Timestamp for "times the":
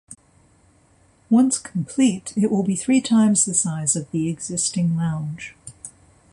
2.99-3.53